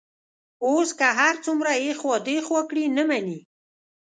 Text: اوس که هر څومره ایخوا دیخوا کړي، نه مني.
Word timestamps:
اوس 0.65 0.89
که 0.99 1.07
هر 1.19 1.35
څومره 1.45 1.71
ایخوا 1.83 2.15
دیخوا 2.27 2.61
کړي، 2.69 2.83
نه 2.97 3.03
مني. 3.09 3.39